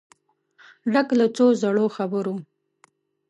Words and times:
ډک 0.91 1.07
له 1.19 1.25
څو 1.35 1.45
زړو 1.61 1.85
خبرو 1.95 2.35